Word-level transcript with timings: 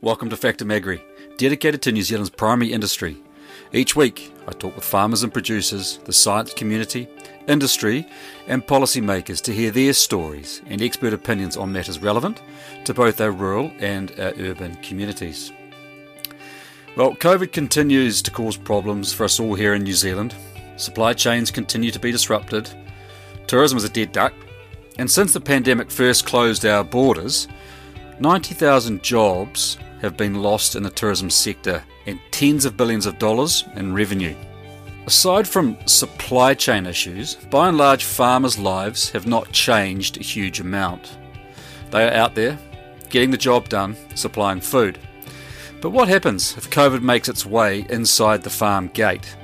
Welcome 0.00 0.30
to 0.30 0.36
Factum 0.36 0.70
Agri, 0.70 1.02
dedicated 1.38 1.82
to 1.82 1.90
New 1.90 2.04
Zealand's 2.04 2.30
primary 2.30 2.72
industry. 2.72 3.16
Each 3.72 3.96
week, 3.96 4.32
I 4.46 4.52
talk 4.52 4.76
with 4.76 4.84
farmers 4.84 5.24
and 5.24 5.32
producers, 5.32 5.98
the 6.04 6.12
science 6.12 6.54
community, 6.54 7.08
industry, 7.48 8.06
and 8.46 8.64
policymakers 8.64 9.42
to 9.42 9.52
hear 9.52 9.72
their 9.72 9.92
stories 9.92 10.62
and 10.66 10.80
expert 10.80 11.12
opinions 11.12 11.56
on 11.56 11.72
matters 11.72 11.98
relevant 11.98 12.42
to 12.84 12.94
both 12.94 13.20
our 13.20 13.32
rural 13.32 13.72
and 13.80 14.12
our 14.20 14.32
urban 14.38 14.76
communities. 14.82 15.50
Well, 16.96 17.16
COVID 17.16 17.50
continues 17.50 18.22
to 18.22 18.30
cause 18.30 18.56
problems 18.56 19.12
for 19.12 19.24
us 19.24 19.40
all 19.40 19.56
here 19.56 19.74
in 19.74 19.82
New 19.82 19.94
Zealand. 19.94 20.32
Supply 20.76 21.12
chains 21.12 21.50
continue 21.50 21.90
to 21.90 21.98
be 21.98 22.12
disrupted. 22.12 22.70
Tourism 23.48 23.76
is 23.76 23.82
a 23.82 23.88
dead 23.88 24.12
duck. 24.12 24.32
And 24.96 25.10
since 25.10 25.32
the 25.32 25.40
pandemic 25.40 25.90
first 25.90 26.24
closed 26.24 26.64
our 26.64 26.84
borders, 26.84 27.48
90,000 28.20 29.02
jobs 29.02 29.76
have 30.00 30.16
been 30.16 30.42
lost 30.42 30.76
in 30.76 30.82
the 30.82 30.90
tourism 30.90 31.30
sector 31.30 31.82
and 32.06 32.20
tens 32.30 32.64
of 32.64 32.76
billions 32.76 33.06
of 33.06 33.18
dollars 33.18 33.64
in 33.74 33.94
revenue. 33.94 34.34
Aside 35.06 35.48
from 35.48 35.76
supply 35.86 36.54
chain 36.54 36.86
issues, 36.86 37.36
by 37.50 37.68
and 37.68 37.78
large, 37.78 38.04
farmers' 38.04 38.58
lives 38.58 39.10
have 39.10 39.26
not 39.26 39.52
changed 39.52 40.18
a 40.18 40.22
huge 40.22 40.60
amount. 40.60 41.16
They 41.90 42.06
are 42.06 42.12
out 42.12 42.34
there, 42.34 42.58
getting 43.08 43.30
the 43.30 43.38
job 43.38 43.68
done, 43.68 43.96
supplying 44.14 44.60
food. 44.60 44.98
But 45.80 45.90
what 45.90 46.08
happens 46.08 46.56
if 46.56 46.70
COVID 46.70 47.00
makes 47.00 47.28
its 47.28 47.46
way 47.46 47.86
inside 47.88 48.42
the 48.42 48.50
farm 48.50 48.88
gate? 48.88 49.36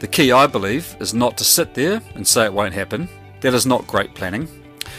The 0.00 0.06
key, 0.06 0.30
I 0.30 0.46
believe, 0.46 0.94
is 1.00 1.14
not 1.14 1.38
to 1.38 1.44
sit 1.44 1.72
there 1.72 2.02
and 2.14 2.26
say 2.26 2.44
it 2.44 2.52
won't 2.52 2.74
happen. 2.74 3.08
That 3.40 3.54
is 3.54 3.64
not 3.64 3.86
great 3.86 4.14
planning. 4.14 4.46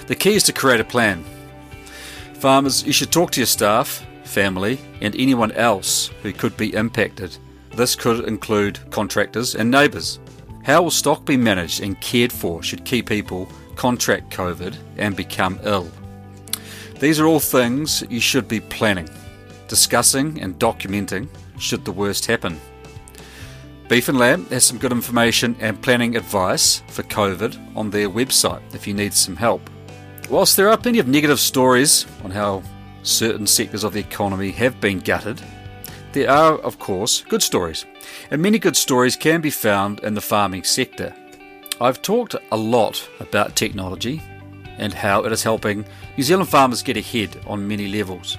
The 0.07 0.15
key 0.15 0.33
is 0.33 0.43
to 0.43 0.53
create 0.53 0.79
a 0.79 0.85
plan. 0.85 1.23
Farmers, 2.33 2.83
you 2.83 2.93
should 2.93 3.11
talk 3.11 3.31
to 3.31 3.39
your 3.39 3.47
staff, 3.47 4.03
family, 4.27 4.79
and 5.01 5.15
anyone 5.15 5.51
else 5.53 6.11
who 6.21 6.31
could 6.31 6.55
be 6.57 6.73
impacted. 6.75 7.35
This 7.71 7.95
could 7.95 8.25
include 8.25 8.79
contractors 8.91 9.55
and 9.55 9.71
neighbours. 9.71 10.19
How 10.63 10.83
will 10.83 10.91
stock 10.91 11.25
be 11.25 11.37
managed 11.37 11.81
and 11.81 11.99
cared 12.01 12.31
for 12.31 12.61
should 12.61 12.85
key 12.85 13.01
people 13.01 13.49
contract 13.75 14.35
COVID 14.35 14.75
and 14.97 15.15
become 15.15 15.59
ill? 15.63 15.89
These 16.99 17.19
are 17.19 17.25
all 17.25 17.39
things 17.39 18.03
you 18.09 18.19
should 18.19 18.47
be 18.47 18.59
planning, 18.59 19.09
discussing, 19.67 20.41
and 20.41 20.59
documenting 20.59 21.29
should 21.59 21.85
the 21.85 21.91
worst 21.91 22.25
happen. 22.25 22.59
Beef 23.87 24.09
and 24.09 24.17
Lamb 24.17 24.45
has 24.47 24.65
some 24.65 24.79
good 24.79 24.91
information 24.91 25.55
and 25.59 25.81
planning 25.81 26.17
advice 26.17 26.81
for 26.89 27.03
COVID 27.03 27.77
on 27.77 27.89
their 27.89 28.09
website 28.09 28.61
if 28.73 28.85
you 28.85 28.93
need 28.93 29.13
some 29.13 29.35
help. 29.35 29.69
Whilst 30.29 30.57
there 30.57 30.69
are 30.69 30.77
plenty 30.77 30.99
of 30.99 31.07
negative 31.07 31.39
stories 31.39 32.05
on 32.23 32.31
how 32.31 32.63
certain 33.07 33.47
sectors 33.47 33.83
of 33.83 33.93
the 33.93 33.99
economy 33.99 34.51
have 34.51 34.79
been 34.79 34.99
gutted, 34.99 35.41
there 36.13 36.29
are, 36.29 36.57
of 36.59 36.79
course, 36.79 37.21
good 37.21 37.43
stories, 37.43 37.85
and 38.31 38.41
many 38.41 38.59
good 38.59 38.75
stories 38.75 39.15
can 39.15 39.41
be 39.41 39.49
found 39.49 39.99
in 39.99 40.13
the 40.13 40.21
farming 40.21 40.63
sector. 40.63 41.13
I've 41.79 42.01
talked 42.01 42.35
a 42.51 42.57
lot 42.57 43.07
about 43.19 43.55
technology 43.55 44.21
and 44.77 44.93
how 44.93 45.23
it 45.25 45.31
is 45.31 45.43
helping 45.43 45.85
New 46.17 46.23
Zealand 46.23 46.49
farmers 46.49 46.81
get 46.81 46.97
ahead 46.97 47.39
on 47.45 47.67
many 47.67 47.87
levels. 47.87 48.37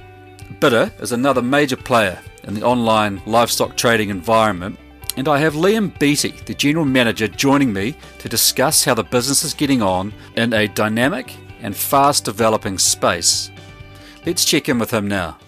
bidr 0.60 0.90
is 1.00 1.12
another 1.12 1.42
major 1.42 1.76
player 1.76 2.18
in 2.44 2.54
the 2.54 2.62
online 2.62 3.22
livestock 3.26 3.76
trading 3.76 4.08
environment, 4.08 4.78
and 5.16 5.28
I 5.28 5.38
have 5.38 5.54
Liam 5.54 5.96
Beattie, 5.98 6.34
the 6.46 6.54
General 6.54 6.84
Manager, 6.84 7.28
joining 7.28 7.72
me 7.72 7.96
to 8.18 8.28
discuss 8.28 8.84
how 8.84 8.94
the 8.94 9.04
business 9.04 9.44
is 9.44 9.54
getting 9.54 9.82
on 9.82 10.12
in 10.36 10.52
a 10.52 10.68
dynamic 10.68 11.34
and 11.60 11.76
fast 11.76 12.24
developing 12.24 12.78
space. 12.78 13.50
Let's 14.26 14.44
check 14.44 14.68
in 14.68 14.78
with 14.78 14.90
him 14.90 15.08
now. 15.08 15.38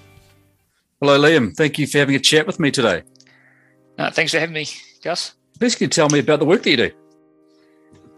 Hello, 1.00 1.18
Liam. 1.18 1.54
Thank 1.56 1.78
you 1.78 1.86
for 1.86 1.98
having 1.98 2.14
a 2.14 2.20
chat 2.20 2.46
with 2.46 2.60
me 2.60 2.70
today. 2.70 3.02
Uh, 3.98 4.10
thanks 4.10 4.32
for 4.32 4.38
having 4.38 4.54
me, 4.54 4.66
Gus. 5.02 5.34
Please 5.58 5.74
can 5.74 5.86
you 5.86 5.88
tell 5.88 6.08
me 6.08 6.18
about 6.18 6.38
the 6.38 6.44
work 6.44 6.62
that 6.62 6.70
you 6.70 6.76
do? 6.76 6.90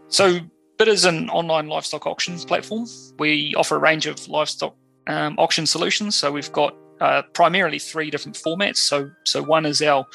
So, 0.08 0.40
bidr 0.78 0.88
is 0.88 1.04
an 1.04 1.30
online 1.30 1.68
livestock 1.68 2.06
auctions 2.06 2.44
platform. 2.44 2.86
We 3.18 3.54
offer 3.56 3.76
a 3.76 3.78
range 3.78 4.06
of 4.06 4.28
livestock 4.28 4.76
um, 5.06 5.36
auction 5.38 5.66
solutions. 5.66 6.14
So, 6.14 6.30
we've 6.30 6.52
got 6.52 6.76
uh, 7.00 7.22
primarily 7.32 7.80
three 7.80 8.10
different 8.10 8.36
formats. 8.36 8.76
So, 8.76 9.10
so 9.24 9.42
one 9.42 9.66
is 9.66 9.82
our 9.82 10.06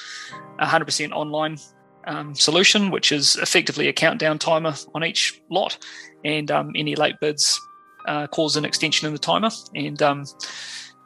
100% 0.62 1.12
online 1.12 1.58
um, 2.06 2.34
solution, 2.34 2.92
which 2.92 3.12
is 3.12 3.36
effectively 3.38 3.90
a 3.90 3.94
countdown 3.94 4.40
timer 4.40 4.74
on 4.96 5.04
each 5.04 5.42
lot, 5.50 5.78
and 6.24 6.50
um, 6.50 6.72
any 6.76 6.96
late 6.96 7.20
bids 7.20 7.60
uh, 8.08 8.28
cause 8.28 8.56
an 8.56 8.66
extension 8.66 9.08
in 9.08 9.14
the 9.14 9.20
timer, 9.20 9.50
and 9.76 10.02
um, 10.02 10.26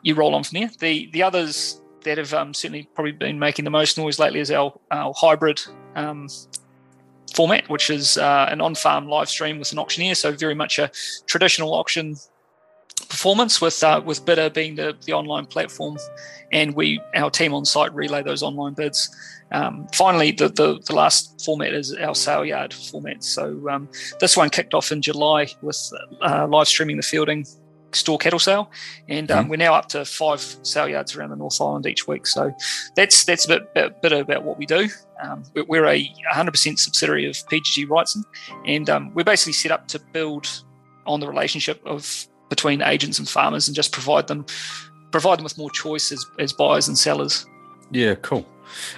you 0.03 0.15
roll 0.15 0.35
on 0.35 0.43
from 0.43 0.59
there. 0.59 0.69
The 0.79 1.09
the 1.11 1.23
others 1.23 1.81
that 2.03 2.17
have 2.17 2.33
um, 2.33 2.53
certainly 2.53 2.89
probably 2.95 3.11
been 3.11 3.39
making 3.39 3.65
the 3.65 3.71
most 3.71 3.97
noise 3.97 4.17
lately 4.19 4.39
is 4.39 4.49
our, 4.51 4.73
our 4.89 5.13
hybrid 5.15 5.61
um, 5.95 6.27
format, 7.35 7.69
which 7.69 7.89
is 7.89 8.17
uh, 8.17 8.47
an 8.49 8.59
on-farm 8.61 9.07
live 9.07 9.29
stream 9.29 9.59
with 9.59 9.71
an 9.71 9.79
auctioneer. 9.79 10.15
So 10.15 10.31
very 10.31 10.55
much 10.55 10.79
a 10.79 10.89
traditional 11.27 11.73
auction 11.73 12.15
performance 13.09 13.61
with 13.61 13.83
uh, 13.83 14.01
with 14.03 14.25
bidr 14.25 14.53
being 14.53 14.75
the, 14.75 14.95
the 15.05 15.13
online 15.13 15.45
platform 15.45 15.97
and 16.51 16.75
we 16.75 16.99
our 17.15 17.29
team 17.29 17.53
on 17.53 17.65
site 17.65 17.93
relay 17.93 18.23
those 18.23 18.43
online 18.43 18.73
bids. 18.73 19.09
Um, 19.51 19.87
finally 19.93 20.31
the, 20.31 20.47
the, 20.47 20.79
the 20.85 20.95
last 20.95 21.43
format 21.43 21.73
is 21.73 21.93
our 21.95 22.15
sale 22.15 22.45
yard 22.45 22.73
format. 22.73 23.23
So 23.23 23.69
um, 23.69 23.89
this 24.19 24.37
one 24.37 24.49
kicked 24.49 24.73
off 24.73 24.91
in 24.91 25.01
july 25.01 25.47
with 25.61 25.91
uh, 26.21 26.47
live 26.47 26.67
streaming 26.67 26.97
the 26.97 27.03
Feilding 27.03 27.45
store 27.95 28.17
cattle 28.17 28.39
sale. 28.39 28.71
And 29.07 29.29
um, 29.31 29.41
mm-hmm. 29.41 29.49
we're 29.49 29.57
now 29.57 29.73
up 29.73 29.89
to 29.89 30.05
five 30.05 30.41
sale 30.63 30.87
yards 30.87 31.15
around 31.15 31.31
the 31.31 31.35
north 31.35 31.59
island 31.59 31.85
each 31.85 32.07
week. 32.07 32.27
So 32.27 32.53
that's 32.95 33.25
that's 33.25 33.45
a 33.45 33.49
bit, 33.49 33.73
bit, 33.73 34.01
bit 34.01 34.13
about 34.13 34.43
what 34.43 34.57
we 34.57 34.65
do. 34.65 34.89
Um, 35.21 35.43
we're 35.67 35.85
a 35.85 36.11
100% 36.33 36.79
subsidiary 36.79 37.27
of 37.27 37.35
pgg 37.35 37.87
wrightson. 37.87 38.23
And 38.65 38.89
um, 38.89 39.13
we're 39.13 39.23
basically 39.23 39.53
set 39.53 39.71
up 39.71 39.87
to 39.89 39.99
build 40.13 40.63
on 41.05 41.19
the 41.19 41.27
relationship 41.27 41.81
of 41.85 42.27
between 42.51 42.81
agents 42.81 43.17
and 43.17 43.27
farmers 43.29 43.67
and 43.69 43.75
just 43.75 43.93
provide 43.93 44.27
them 44.27 44.45
provide 45.09 45.39
them 45.39 45.43
with 45.45 45.57
more 45.57 45.71
choice 45.71 46.11
as, 46.11 46.25
as 46.37 46.53
buyers 46.53 46.87
and 46.87 46.97
sellers. 46.97 47.45
Yeah, 47.91 48.15
cool. 48.15 48.45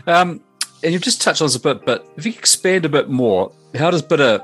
Um, 0.07 0.41
and 0.83 0.91
you've 0.91 1.01
just 1.01 1.21
touched 1.21 1.41
on 1.41 1.45
this 1.45 1.55
a 1.55 1.59
bit, 1.59 1.85
but 1.85 2.11
if 2.17 2.25
you 2.25 2.33
expand 2.33 2.83
a 2.85 2.89
bit 2.89 3.09
more, 3.09 3.51
how 3.75 3.89
does 3.89 4.01
bidr 4.01 4.41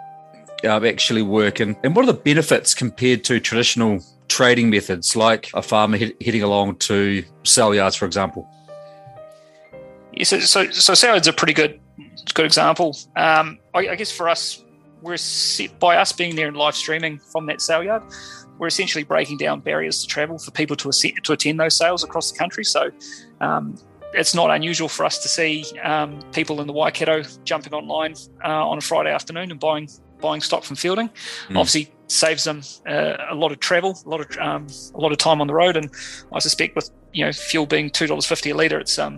uh, 0.63 0.85
actually 0.85 1.21
work, 1.21 1.59
and, 1.59 1.75
and 1.83 1.95
what 1.95 2.03
are 2.03 2.11
the 2.11 2.19
benefits 2.19 2.73
compared 2.73 3.23
to 3.25 3.39
traditional 3.39 4.03
trading 4.27 4.69
methods, 4.69 5.15
like 5.15 5.49
a 5.53 5.61
farmer 5.61 5.97
heading 5.97 6.43
along 6.43 6.75
to 6.77 7.23
sale 7.43 7.73
yards, 7.73 7.95
for 7.95 8.05
example? 8.05 8.47
Yeah, 10.13 10.23
so 10.23 10.39
so, 10.39 10.69
so 10.71 10.93
sale 10.93 11.11
yards 11.11 11.27
are 11.27 11.31
a 11.31 11.33
pretty 11.33 11.53
good 11.53 11.79
good 12.33 12.45
example. 12.45 12.95
Um, 13.15 13.59
I, 13.73 13.89
I 13.89 13.95
guess 13.95 14.11
for 14.11 14.29
us, 14.29 14.63
we're 15.01 15.17
set 15.17 15.79
by 15.79 15.97
us 15.97 16.11
being 16.11 16.35
there 16.35 16.47
and 16.47 16.57
live 16.57 16.75
streaming 16.75 17.19
from 17.19 17.45
that 17.47 17.61
sale 17.61 17.83
yard 17.83 18.03
we're 18.59 18.67
essentially 18.67 19.03
breaking 19.03 19.37
down 19.37 19.61
barriers 19.61 20.01
to 20.01 20.07
travel 20.07 20.37
for 20.37 20.51
people 20.51 20.75
to, 20.75 20.91
to 20.91 21.33
attend 21.33 21.59
those 21.59 21.75
sales 21.75 22.03
across 22.03 22.31
the 22.31 22.37
country. 22.37 22.63
So 22.63 22.91
um, 23.41 23.75
it's 24.13 24.35
not 24.35 24.51
unusual 24.51 24.89
for 24.89 25.05
us 25.05 25.17
to 25.19 25.27
see 25.27 25.65
um, 25.83 26.19
people 26.33 26.61
in 26.61 26.67
the 26.67 26.73
Waikato 26.73 27.23
jumping 27.45 27.73
online 27.73 28.15
uh, 28.43 28.69
on 28.69 28.77
a 28.77 28.81
Friday 28.81 29.11
afternoon 29.11 29.49
and 29.51 29.59
buying 29.59 29.89
buying 30.21 30.41
stock 30.41 30.63
from 30.63 30.75
Feilding. 30.75 31.09
Mm. 31.47 31.57
Obviously, 31.57 31.93
saves 32.07 32.43
them 32.43 32.61
uh, 32.87 33.15
a 33.29 33.35
lot 33.35 33.51
of 33.51 33.59
travel, 33.59 33.97
a 34.05 34.09
lot 34.09 34.19
of 34.19 34.37
um, 34.37 34.67
a 34.93 34.99
lot 34.99 35.11
of 35.11 35.17
time 35.17 35.41
on 35.41 35.47
the 35.47 35.53
road, 35.53 35.77
and 35.77 35.89
I 36.33 36.39
suspect 36.39 36.75
with 36.75 36.89
you 37.13 37.25
know 37.25 37.31
fuel 37.31 37.65
being 37.65 37.89
two 37.89 38.07
dollars 38.07 38.25
fifty 38.25 38.49
a 38.49 38.55
liter, 38.55 38.79
it's 38.79 38.99
um, 38.99 39.17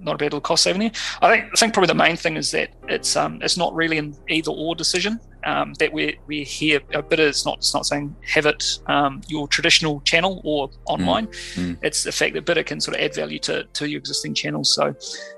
not 0.00 0.14
a 0.14 0.18
bad 0.18 0.26
little 0.26 0.40
cost 0.40 0.64
saving 0.64 0.80
there. 0.80 0.92
I 1.22 1.30
think 1.30 1.52
I 1.52 1.56
think 1.56 1.74
probably 1.74 1.88
the 1.88 1.94
main 1.94 2.16
thing 2.16 2.36
is 2.36 2.50
that 2.50 2.70
it's 2.88 3.16
um, 3.16 3.40
it's 3.42 3.56
not 3.56 3.74
really 3.74 3.98
an 3.98 4.16
either 4.28 4.50
or 4.50 4.74
decision. 4.74 5.20
Um, 5.44 5.74
that 5.74 5.92
we're 5.92 6.14
we're 6.26 6.44
here 6.44 6.80
a 6.92 7.02
bit 7.02 7.18
it's 7.18 7.46
not 7.46 7.58
it's 7.58 7.72
not 7.72 7.86
saying 7.86 8.14
have 8.22 8.46
it 8.46 8.78
um, 8.86 9.22
your 9.28 9.48
traditional 9.48 10.00
channel 10.02 10.40
or 10.44 10.70
online. 10.86 11.26
Mm, 11.26 11.76
mm. 11.76 11.78
It's 11.82 12.04
the 12.04 12.12
fact 12.12 12.34
that 12.34 12.44
bidr 12.44 12.66
can 12.66 12.80
sort 12.80 12.96
of 12.96 13.02
add 13.02 13.14
value 13.14 13.38
to 13.40 13.64
to 13.64 13.88
your 13.88 13.98
existing 13.98 14.34
channels. 14.34 14.74
So 14.74 14.94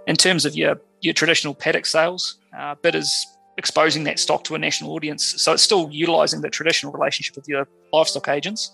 in 0.07 0.17
terms 0.17 0.45
of 0.45 0.55
your 0.57 0.81
your 1.01 1.15
traditional 1.15 1.55
paddock 1.55 1.87
sales, 1.87 2.39
uh, 2.57 2.75
bidr's 2.77 3.27
exposing 3.59 4.05
that 4.05 4.19
stock 4.19 4.45
to 4.45 4.55
a 4.55 4.59
national 4.59 4.93
audience. 4.93 5.35
So 5.43 5.53
it's 5.53 5.63
still 5.63 5.89
utilizing 5.91 6.41
the 6.41 6.51
traditional 6.51 6.93
relationship 6.93 7.37
with 7.37 7.47
your 7.49 7.69
livestock 7.93 8.29
agents. 8.29 8.71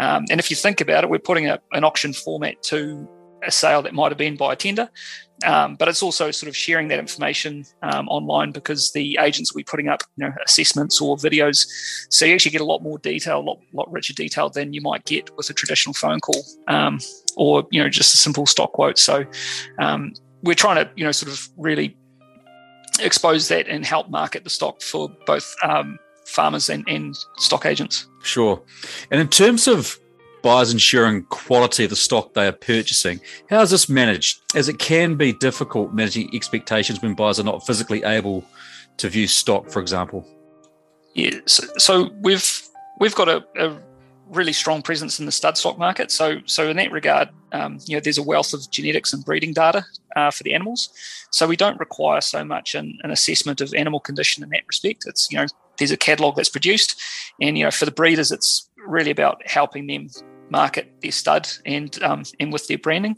Um, 0.00 0.24
and 0.30 0.38
if 0.38 0.50
you 0.50 0.56
think 0.56 0.80
about 0.80 1.04
it, 1.04 1.10
we're 1.10 1.18
putting 1.18 1.48
a, 1.48 1.58
an 1.72 1.84
auction 1.84 2.12
format 2.12 2.62
to 2.64 3.08
a 3.46 3.50
sale 3.50 3.82
that 3.82 3.94
might 3.94 4.10
have 4.10 4.18
been 4.18 4.36
by 4.36 4.52
a 4.52 4.56
tender. 4.56 4.88
Um, 5.44 5.76
but 5.76 5.88
it's 5.88 6.02
also 6.02 6.30
sort 6.30 6.48
of 6.48 6.56
sharing 6.56 6.88
that 6.88 6.98
information 6.98 7.64
um, 7.82 8.08
online 8.08 8.50
because 8.50 8.92
the 8.92 9.18
agents 9.20 9.52
will 9.52 9.60
be 9.60 9.64
putting 9.64 9.88
up 9.88 10.02
you 10.16 10.26
know 10.26 10.32
assessments 10.44 11.00
or 11.00 11.16
videos, 11.16 11.66
so 12.10 12.26
you 12.26 12.34
actually 12.34 12.50
get 12.50 12.60
a 12.60 12.64
lot 12.64 12.82
more 12.82 12.98
detail, 12.98 13.40
a 13.40 13.40
lot, 13.40 13.58
lot 13.72 13.90
richer 13.90 14.12
detail 14.12 14.50
than 14.50 14.74
you 14.74 14.82
might 14.82 15.04
get 15.06 15.34
with 15.38 15.48
a 15.48 15.54
traditional 15.54 15.94
phone 15.94 16.20
call 16.20 16.42
um, 16.68 16.98
or 17.36 17.66
you 17.70 17.82
know 17.82 17.88
just 17.88 18.12
a 18.12 18.18
simple 18.18 18.44
stock 18.44 18.72
quote. 18.72 18.98
So 18.98 19.24
um, 19.78 20.12
we're 20.42 20.54
trying 20.54 20.84
to 20.84 20.90
you 20.94 21.04
know 21.04 21.12
sort 21.12 21.32
of 21.32 21.48
really 21.56 21.96
expose 23.00 23.48
that 23.48 23.66
and 23.66 23.86
help 23.86 24.10
market 24.10 24.44
the 24.44 24.50
stock 24.50 24.82
for 24.82 25.08
both 25.26 25.54
um, 25.62 25.98
farmers 26.26 26.68
and, 26.68 26.84
and 26.86 27.16
stock 27.38 27.64
agents. 27.64 28.06
Sure, 28.22 28.62
and 29.10 29.22
in 29.22 29.28
terms 29.28 29.66
of 29.66 29.98
buyers 30.42 30.72
ensuring 30.72 31.24
quality 31.24 31.84
of 31.84 31.90
the 31.90 31.96
stock 31.96 32.34
they 32.34 32.46
are 32.46 32.52
purchasing. 32.52 33.20
How 33.48 33.60
is 33.62 33.70
this 33.70 33.88
managed? 33.88 34.40
As 34.54 34.68
it 34.68 34.78
can 34.78 35.16
be 35.16 35.32
difficult 35.32 35.92
managing 35.92 36.34
expectations 36.34 37.00
when 37.02 37.14
buyers 37.14 37.40
are 37.40 37.44
not 37.44 37.66
physically 37.66 38.02
able 38.04 38.44
to 38.98 39.08
view 39.08 39.26
stock, 39.26 39.70
for 39.70 39.80
example. 39.80 40.26
Yeah, 41.14 41.40
so, 41.46 41.66
so 41.76 42.10
we've 42.20 42.62
we've 42.98 43.14
got 43.14 43.28
a, 43.28 43.44
a, 43.58 43.76
really 44.26 44.52
strong 44.52 44.80
presence 44.80 45.18
in 45.18 45.26
the 45.26 45.32
stud 45.32 45.58
stock 45.58 45.76
market. 45.76 46.12
So 46.12 46.38
so 46.46 46.68
in 46.68 46.76
that 46.76 46.92
regard, 46.92 47.30
um, 47.52 47.78
you 47.86 47.96
know, 47.96 48.00
there's 48.00 48.18
a 48.18 48.22
wealth 48.22 48.52
of 48.52 48.70
genetics 48.70 49.12
and 49.12 49.24
breeding 49.24 49.52
data 49.52 49.84
uh, 50.14 50.30
for 50.30 50.44
the 50.44 50.54
animals. 50.54 50.90
So 51.32 51.48
we 51.48 51.56
don't 51.56 51.80
require 51.80 52.20
so 52.20 52.44
much 52.44 52.76
an, 52.76 52.96
an 53.02 53.10
assessment 53.10 53.60
of 53.60 53.74
animal 53.74 53.98
condition 53.98 54.44
in 54.44 54.50
that 54.50 54.62
respect. 54.68 55.04
It's 55.06 55.30
you 55.32 55.38
know 55.38 55.46
there's 55.78 55.90
a 55.90 55.96
catalogue 55.96 56.36
that's 56.36 56.48
produced, 56.48 57.00
and 57.40 57.58
you 57.58 57.64
know 57.64 57.70
for 57.72 57.86
the 57.86 57.90
breeders, 57.90 58.30
it's 58.30 58.68
really 58.86 59.10
about 59.10 59.44
helping 59.46 59.86
them 59.86 60.08
market 60.50 60.92
their 61.02 61.12
stud 61.12 61.48
and 61.64 62.02
um, 62.02 62.24
and 62.38 62.52
with 62.52 62.66
their 62.66 62.78
branding. 62.78 63.16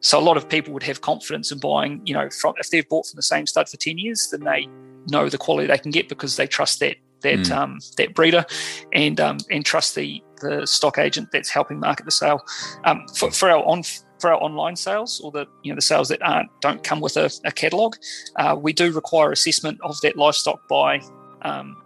So 0.00 0.18
a 0.18 0.22
lot 0.22 0.36
of 0.36 0.48
people 0.48 0.72
would 0.72 0.82
have 0.84 1.02
confidence 1.02 1.52
in 1.52 1.58
buying, 1.58 2.00
you 2.06 2.14
know, 2.14 2.30
from 2.30 2.54
if 2.56 2.70
they've 2.70 2.88
bought 2.88 3.06
from 3.06 3.16
the 3.16 3.22
same 3.22 3.46
stud 3.46 3.68
for 3.68 3.76
ten 3.76 3.98
years, 3.98 4.28
then 4.30 4.44
they 4.44 4.66
know 5.08 5.28
the 5.28 5.38
quality 5.38 5.66
they 5.66 5.78
can 5.78 5.90
get 5.90 6.08
because 6.08 6.36
they 6.36 6.46
trust 6.46 6.80
that 6.80 6.96
that 7.22 7.38
mm. 7.38 7.56
um, 7.56 7.78
that 7.96 8.14
breeder 8.14 8.44
and 8.92 9.20
um, 9.20 9.38
and 9.50 9.64
trust 9.64 9.94
the 9.94 10.22
the 10.40 10.66
stock 10.66 10.98
agent 10.98 11.28
that's 11.32 11.50
helping 11.50 11.78
market 11.78 12.06
the 12.06 12.10
sale. 12.10 12.40
Um, 12.84 13.06
for, 13.14 13.30
for 13.30 13.50
our 13.50 13.64
on 13.64 13.82
for 14.20 14.32
our 14.32 14.42
online 14.42 14.76
sales 14.76 15.20
or 15.20 15.30
the 15.30 15.46
you 15.62 15.72
know 15.72 15.76
the 15.76 15.82
sales 15.82 16.08
that 16.08 16.22
aren't 16.22 16.50
don't 16.60 16.82
come 16.82 17.00
with 17.00 17.16
a, 17.16 17.30
a 17.44 17.52
catalogue, 17.52 17.96
uh, 18.36 18.56
we 18.58 18.72
do 18.72 18.92
require 18.92 19.32
assessment 19.32 19.78
of 19.82 19.96
that 20.02 20.16
livestock 20.16 20.66
by 20.68 21.00
um, 21.42 21.76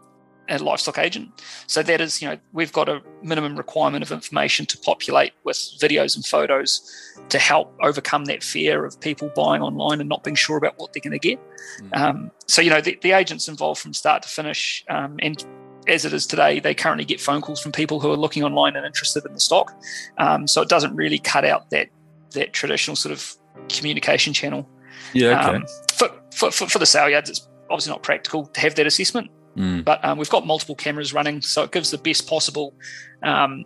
a 0.49 0.59
livestock 0.59 0.99
agent. 0.99 1.31
So 1.67 1.83
that 1.83 2.01
is, 2.01 2.21
you 2.21 2.29
know, 2.29 2.39
we've 2.53 2.73
got 2.73 2.89
a 2.89 3.03
minimum 3.23 3.57
requirement 3.57 4.03
of 4.03 4.13
information 4.13 4.67
to 4.67 4.79
populate 4.79 5.33
with 5.45 5.57
videos 5.81 6.15
and 6.17 6.25
photos 6.25 6.91
to 7.29 7.39
help 7.39 7.75
overcome 7.83 8.27
that 8.27 8.43
fear 8.43 8.85
of 8.85 9.01
people 9.01 9.31
buying 9.35 9.63
online 9.63 10.01
and 10.01 10.09
not 10.09 10.23
being 10.25 10.35
sure 10.35 10.57
about 10.57 10.79
what 10.79 10.93
they're 10.93 11.01
going 11.01 11.19
to 11.19 11.19
get. 11.19 11.39
Mm. 11.81 11.97
Um, 11.97 12.31
so, 12.47 12.63
you 12.63 12.71
know, 12.71 12.81
the, 12.81 12.99
the, 13.03 13.13
agent's 13.13 13.49
involved 13.49 13.81
from 13.81 13.95
start 13.95 14.23
to 14.23 14.29
finish. 14.29 14.85
Um, 14.89 15.17
and 15.21 15.45
as 15.87 16.05
it 16.05 16.13
is 16.13 16.27
today, 16.27 16.61
they 16.61 16.75
currently 16.75 17.05
get 17.05 17.21
phone 17.21 17.41
calls 17.41 17.61
from 17.61 17.73
people 17.73 18.01
who 18.01 18.11
are 18.11 18.17
looking 18.17 18.43
online 18.43 18.77
and 18.77 18.85
interested 18.85 19.25
in 19.25 19.33
the 19.33 19.41
stock. 19.41 19.73
Um, 20.19 20.47
so 20.47 20.61
it 20.63 20.69
doesn't 20.69 20.95
really 20.95 21.19
cut 21.19 21.45
out 21.45 21.71
that 21.71 21.89
that 22.33 22.53
traditional 22.53 22.97
sort 22.97 23.13
of 23.13 23.37
communication 23.69 24.33
channel. 24.33 24.69
Yeah. 25.13 25.39
Okay. 25.39 25.57
Um, 25.57 25.67
for, 25.93 26.09
for, 26.33 26.51
for, 26.51 26.67
for 26.67 26.79
the 26.79 26.87
sale 26.87 27.09
yards, 27.09 27.31
it's 27.31 27.49
obviously 27.71 27.93
not 27.93 28.03
practical 28.03 28.47
to 28.47 28.61
have 28.61 28.75
that 28.75 28.87
assessment. 28.87 29.31
Mm. 29.57 29.85
But 29.85 30.05
um, 30.05 30.19
we've 30.19 30.31
got 30.31 30.47
multiple 30.47 30.75
cameras 30.75 31.13
running, 31.13 31.41
so 31.41 31.63
it 31.63 31.73
gives 31.73 31.91
the 31.91 31.99
best 31.99 32.29
possible 32.29 32.75
um, 33.23 33.65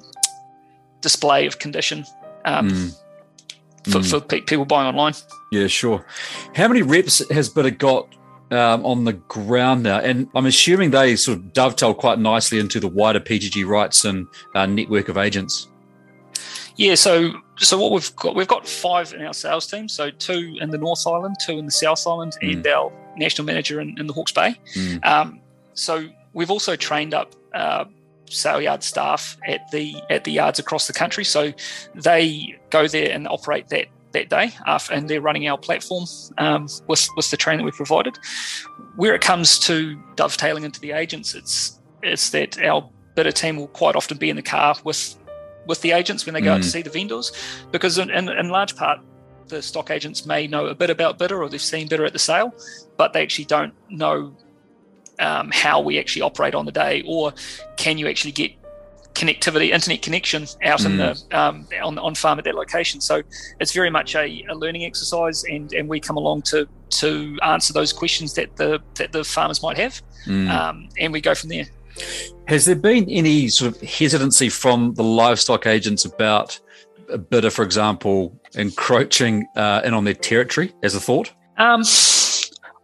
display 1.01 1.47
of 1.47 1.59
condition 1.59 2.05
um, 2.45 2.71
mm. 2.71 2.97
For, 3.85 3.99
mm. 3.99 4.11
for 4.11 4.21
pe- 4.21 4.43
people 4.43 4.65
buying 4.65 4.89
online. 4.89 5.15
Yeah, 5.51 5.67
sure. 5.67 6.05
How 6.55 6.69
many 6.69 6.83
reps 6.83 7.27
has 7.31 7.49
Bidr 7.49 7.79
got 7.79 8.15
um, 8.51 8.85
on 8.85 9.05
the 9.05 9.15
ground 9.15 9.85
now? 9.85 9.99
And 9.99 10.29
I'm 10.35 10.47
assuming 10.47 10.91
they 10.91 11.17
sort 11.17 11.39
of 11.39 11.53
dovetail 11.53 11.95
quite 11.95 12.19
nicely 12.19 12.59
into 12.59 12.81
the 12.81 12.89
wider 12.89 13.21
PGG 13.21 13.65
Wrightson 13.65 14.27
uh, 14.55 14.67
network 14.67 15.09
of 15.09 15.17
agents. 15.17 15.69
Yeah, 16.77 16.95
so 16.95 17.33
so 17.57 17.77
what 17.77 17.91
we've 17.91 18.15
got, 18.17 18.37
we've 18.37 18.47
got 18.47 18.67
five 18.67 19.13
in 19.13 19.23
our 19.23 19.35
sales 19.35 19.67
team. 19.67 19.89
So 19.89 20.11
two 20.11 20.57
in 20.61 20.71
the 20.71 20.79
North 20.79 21.07
Island, 21.07 21.37
two 21.45 21.59
in 21.59 21.65
the 21.65 21.73
South 21.73 22.07
Island, 22.07 22.35
mm. 22.41 22.53
and 22.53 22.67
our 22.67 22.93
national 23.17 23.47
manager 23.47 23.81
in, 23.81 23.99
in 23.99 24.07
the 24.07 24.13
Hawke's 24.13 24.33
Bay. 24.33 24.55
Mm. 24.77 25.05
Um, 25.05 25.41
so 25.79 26.09
we've 26.33 26.51
also 26.51 26.77
trained 26.77 27.15
up 27.15 27.35
uh, 27.55 27.85
sale 28.27 28.61
yard 28.61 28.83
staff 28.83 29.37
at 29.47 29.71
the 29.71 29.97
at 30.11 30.25
the 30.25 30.33
yards 30.33 30.59
across 30.59 30.87
the 30.87 30.93
country. 30.93 31.25
So 31.25 31.53
they 31.95 32.59
go 32.71 32.87
there 32.87 33.13
and 33.13 33.27
operate 33.29 33.69
that 33.69 33.87
that 34.13 34.31
day, 34.31 34.53
after, 34.67 34.95
and 34.95 35.09
they're 35.09 35.21
running 35.21 35.47
our 35.49 35.59
platform 35.59 36.05
um, 36.39 36.69
with 36.87 37.09
with 37.17 37.31
the 37.31 37.37
training 37.37 37.65
that 37.65 37.73
we 37.73 37.77
provided. 37.77 38.19
Where 38.97 39.15
it 39.15 39.21
comes 39.21 39.59
to 39.61 39.97
dovetailing 40.17 40.65
into 40.65 40.81
the 40.81 40.93
agents, 40.93 41.35
it's 41.35 41.79
it's 42.03 42.31
that 42.31 42.59
our 42.63 42.89
Bidr 43.17 43.33
team 43.33 43.57
will 43.57 43.69
quite 43.69 43.97
often 43.97 44.17
be 44.17 44.31
in 44.31 44.37
the 44.37 44.43
car 44.43 44.77
with 44.85 45.17
with 45.67 45.83
the 45.83 45.93
agents 45.93 46.25
when 46.25 46.35
they 46.35 46.41
go 46.41 46.51
mm. 46.51 46.55
out 46.55 46.63
to 46.63 46.69
mm. 46.69 46.73
see 46.73 46.83
the 46.83 46.91
vendors, 46.91 47.33
because 47.71 47.99
in, 47.99 48.11
in, 48.11 48.29
in 48.29 48.49
large 48.49 48.75
part 48.77 49.01
the 49.49 49.63
stock 49.63 49.91
agents 49.91 50.27
may 50.27 50.47
know 50.47 50.67
a 50.67 50.75
bit 50.75 50.91
about 50.91 51.19
Bidr 51.19 51.39
or 51.39 51.49
they've 51.49 51.61
seen 51.61 51.89
Bidr 51.89 52.07
at 52.07 52.13
the 52.13 52.19
sale, 52.19 52.55
but 52.97 53.13
they 53.13 53.23
actually 53.23 53.47
don't 53.47 53.73
know 53.89 54.37
um, 55.19 55.51
how 55.53 55.81
we 55.81 55.99
actually 55.99 56.23
operate 56.23 56.55
on 56.55 56.67
the 56.67 56.73
day, 56.73 57.03
or 57.07 57.33
can 57.77 57.99
you 57.99 58.09
actually 58.09 58.33
get 58.33 58.53
connectivity, 59.15 59.71
internet 59.71 60.01
connection 60.01 60.47
out 60.63 60.81
mm. 60.81 60.87
in 60.87 60.97
the 60.97 61.05
mm. 61.31 61.35
um, 61.35 61.67
on 61.83 61.99
on 61.99 62.15
farm 62.15 62.39
at 62.39 62.45
that 62.45 62.55
location? 62.55 63.01
So 63.01 63.23
it's 63.61 63.73
very 63.73 63.91
much 63.91 64.15
a, 64.15 64.45
a, 64.49 64.55
learning 64.55 64.85
exercise, 64.85 65.45
and 65.45 65.73
and 65.73 65.89
we 65.89 66.01
come 66.01 66.17
along 66.17 66.43
to 66.43 66.69
to 66.91 67.37
answer 67.43 67.73
those 67.73 67.93
questions 67.93 68.35
that 68.35 68.57
the 68.57 68.81
that 68.95 69.13
the 69.13 69.25
farmers 69.25 69.63
might 69.63 69.77
have, 69.77 70.01
mm. 70.27 70.49
um, 70.51 70.89
and 70.99 71.13
we 71.13 71.21
go 71.21 71.35
from 71.35 71.51
there. 71.51 71.67
Has 72.47 72.65
there 72.65 72.77
been 72.77 73.09
any 73.11 73.49
sort 73.49 73.75
of 73.75 73.81
hesitancy 73.83 74.49
from 74.49 74.95
the 74.95 75.03
livestock 75.03 75.67
agents 75.67 76.05
about 76.05 76.59
a 77.11 77.19
bidder, 77.19 77.51
for 77.51 77.65
example, 77.65 78.39
encroaching 78.55 79.47
uh, 79.57 79.83
in 79.85 79.95
on 79.95 80.05
their 80.05 80.15
territory 80.15 80.73
as 80.83 80.95
a 80.95 81.01
thought? 81.01 81.33
Um, 81.57 81.83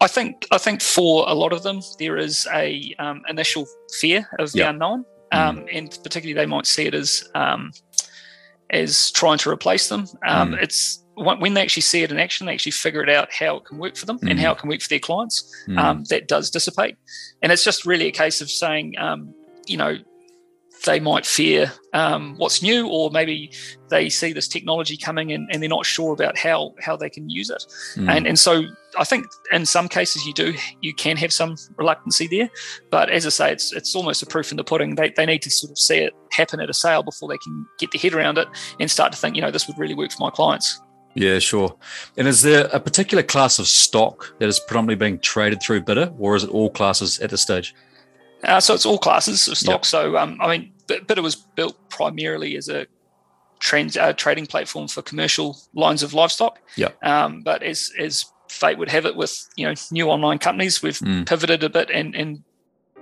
I 0.05 0.07
think 0.07 0.47
I 0.51 0.59
think 0.59 0.83
for 0.83 1.25
a 1.27 1.33
lot 1.33 1.55
of 1.55 1.63
them 1.63 1.81
there 1.99 2.19
is 2.19 2.47
a 2.53 2.95
um, 2.99 3.23
initial 3.27 3.67
fear 4.01 4.29
of 4.39 4.53
the 4.53 4.59
yep. 4.59 4.71
unknown, 4.71 5.07
um, 5.33 5.61
mm. 5.61 5.69
and 5.73 5.99
particularly 6.03 6.35
they 6.35 6.45
might 6.45 6.67
see 6.67 6.85
it 6.85 6.93
as 6.93 7.27
um, 7.35 7.73
as 8.69 9.11
trying 9.13 9.39
to 9.39 9.51
replace 9.51 9.89
them. 9.89 10.07
Um, 10.27 10.53
mm. 10.53 10.63
It's 10.63 11.03
when 11.15 11.55
they 11.55 11.63
actually 11.63 11.83
see 11.83 12.03
it 12.03 12.11
in 12.11 12.19
action, 12.19 12.47
they 12.47 12.53
actually 12.53 12.73
figure 12.73 13.03
it 13.03 13.09
out 13.09 13.33
how 13.33 13.57
it 13.57 13.65
can 13.65 13.79
work 13.79 13.97
for 13.97 14.05
them 14.05 14.19
mm. 14.19 14.31
and 14.31 14.39
how 14.39 14.53
it 14.53 14.59
can 14.59 14.69
work 14.69 14.83
for 14.83 14.91
their 14.91 14.99
clients. 14.99 15.51
Mm. 15.69 15.79
Um, 15.79 16.05
that 16.11 16.29
does 16.29 16.51
dissipate, 16.51 16.99
and 17.41 17.51
it's 17.51 17.65
just 17.65 17.87
really 17.87 18.07
a 18.07 18.13
case 18.13 18.43
of 18.43 18.51
saying, 18.51 18.99
um, 18.99 19.35
you 19.67 19.79
know, 19.79 19.97
they 20.85 21.01
might 21.01 21.25
fear 21.25 21.73
um, 21.95 22.35
what's 22.37 22.63
new, 22.63 22.87
or 22.89 23.11
maybe 23.11 23.51
they 23.89 24.11
see 24.11 24.35
this 24.35 24.49
technology 24.49 24.99
coming 24.99 25.33
and, 25.33 25.49
and, 25.51 25.63
they're 25.63 25.71
not 25.71 25.87
sure 25.87 26.13
about 26.13 26.37
how 26.37 26.75
how 26.79 26.95
they 26.95 27.09
can 27.09 27.31
use 27.31 27.49
it. 27.49 27.65
Mm. 27.97 28.11
And 28.11 28.27
and 28.27 28.39
so 28.39 28.65
I 28.99 29.05
think 29.05 29.27
in 29.53 29.67
some 29.67 29.89
cases 29.89 30.27
you 30.27 30.33
do 30.33 30.55
you 30.81 30.95
can 30.95 31.17
have 31.17 31.33
some 31.33 31.57
reluctancy 31.77 32.27
there, 32.27 32.51
but 32.91 33.11
as 33.11 33.27
I 33.27 33.31
say, 33.31 33.53
it's 33.53 33.73
it's 33.73 33.95
almost 33.95 34.23
a 34.23 34.27
proof 34.27 34.51
in 34.51 34.57
the 34.57 34.65
pudding. 34.65 34.95
They 34.95 35.11
they 35.11 35.27
need 35.27 35.43
to 35.43 35.51
sort 35.51 35.71
of 35.71 35.79
see 35.79 35.99
it 35.99 36.13
happen 36.33 36.61
at 36.61 36.71
a 36.71 36.75
sale 36.75 37.03
before 37.03 37.29
they 37.29 37.39
can 37.39 37.67
get 37.79 37.93
their 37.93 38.01
head 38.01 38.15
around 38.15 38.39
it 38.39 38.49
and 38.81 38.91
start 38.91 39.13
to 39.13 39.19
think, 39.19 39.37
you 39.37 39.43
know, 39.43 39.51
this 39.51 39.67
would 39.67 39.79
really 39.79 39.95
work 39.95 40.13
for 40.13 40.21
my 40.21 40.31
clients. 40.31 40.81
Yeah, 41.15 41.39
sure. 41.39 41.77
And 42.17 42.27
is 42.27 42.43
there 42.43 42.69
a 42.73 42.81
particular 42.81 43.23
class 43.23 43.59
of 43.61 43.69
stock 43.69 44.35
that 44.41 44.49
is 44.49 44.59
predominantly 44.59 44.97
being 44.97 45.21
traded 45.21 45.63
through 45.63 45.83
Bidr, 45.83 46.13
or 46.19 46.35
is 46.35 46.43
it 46.43 46.51
all 46.51 46.71
classes 46.71 47.21
at 47.21 47.31
this 47.31 47.41
stage? 47.41 47.75
Uh, 48.43 48.61
so 48.61 48.75
it's 48.75 48.85
all 48.85 48.99
classes 48.99 49.47
of 49.49 49.57
stock. 49.57 49.81
Yep. 49.81 49.85
So 49.85 50.17
um, 50.17 50.39
I 50.41 50.49
mean, 50.49 50.73
it 50.89 51.23
was 51.23 51.37
built 51.37 51.77
primarily 51.89 52.57
as 52.57 52.69
a 52.69 52.87
trend, 53.61 53.97
uh, 53.97 54.13
trading 54.13 54.47
platform 54.47 54.89
for 54.89 55.03
commercial 55.03 55.57
lines 55.75 56.03
of 56.03 56.13
livestock. 56.13 56.59
Yeah. 56.77 56.91
Um, 57.03 57.43
but 57.43 57.63
as 57.63 57.93
as 57.99 58.27
fate 58.55 58.79
would 58.79 58.89
have 58.91 59.07
it, 59.07 59.17
with 59.17 59.49
you 59.57 59.67
know 59.67 59.75
new 59.91 60.09
online 60.09 60.39
companies, 60.39 60.83
we've 60.83 60.99
mm. 60.99 61.27
pivoted 61.27 61.63
a 61.63 61.69
bit 61.69 61.91
and 61.91 62.15
and 62.15 62.43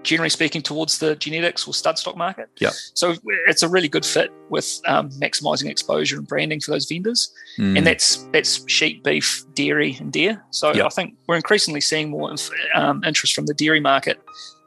generally 0.02 0.30
speaking 0.30 0.62
towards 0.62 0.98
the 0.98 1.14
genetics 1.16 1.66
or 1.66 1.74
stud 1.74 1.98
stock 1.98 2.16
market. 2.16 2.48
Yeah. 2.58 2.70
So 2.94 3.14
it's 3.46 3.62
a 3.62 3.68
really 3.68 3.88
good 3.88 4.04
fit 4.04 4.32
with 4.48 4.80
um, 4.86 5.10
maximizing 5.10 5.70
exposure 5.70 6.18
and 6.18 6.26
branding 6.26 6.60
for 6.60 6.70
those 6.72 6.86
vendors, 6.86 7.32
mm. 7.58 7.76
and 7.76 7.86
that's 7.86 8.16
that's 8.32 8.68
sheep, 8.68 9.04
beef, 9.04 9.44
dairy, 9.54 9.96
and 10.00 10.12
deer. 10.12 10.42
So 10.50 10.72
yep. 10.72 10.86
I 10.86 10.88
think 10.88 11.14
we're 11.26 11.36
increasingly 11.36 11.80
seeing 11.80 12.10
more 12.10 12.34
um, 12.74 13.02
interest 13.04 13.34
from 13.34 13.46
the 13.46 13.54
dairy 13.54 13.80
market 13.80 14.20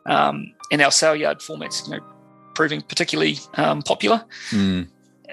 um, 0.06 0.54
in 0.72 0.82
our 0.82 0.92
sale 0.92 1.16
yard 1.16 1.40
formats. 1.40 1.86
You 1.86 1.98
know, 1.98 2.06
proving 2.56 2.82
particularly 2.82 3.38
um, 3.56 3.82
popular. 3.82 4.24
Mm. 4.52 4.88